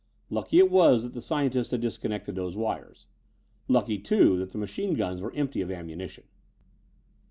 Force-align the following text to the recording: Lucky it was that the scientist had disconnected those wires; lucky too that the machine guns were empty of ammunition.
Lucky 0.31 0.57
it 0.57 0.71
was 0.71 1.03
that 1.03 1.13
the 1.13 1.21
scientist 1.21 1.69
had 1.69 1.81
disconnected 1.81 2.33
those 2.33 2.57
wires; 2.57 3.05
lucky 3.67 3.99
too 3.99 4.35
that 4.39 4.49
the 4.51 4.57
machine 4.57 4.95
guns 4.95 5.21
were 5.21 5.31
empty 5.35 5.61
of 5.61 5.69
ammunition. 5.69 6.23